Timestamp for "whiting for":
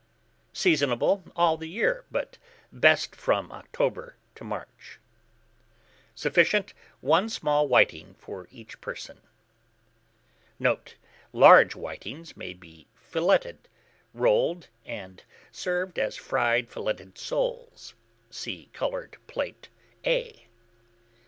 7.67-8.47